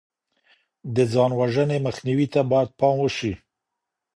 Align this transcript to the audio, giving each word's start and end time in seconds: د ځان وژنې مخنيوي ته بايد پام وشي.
د 0.95 0.97
ځان 1.13 1.31
وژنې 1.39 1.77
مخنيوي 1.87 2.27
ته 2.33 2.39
بايد 2.49 2.69
پام 2.79 2.95
وشي. 3.01 3.33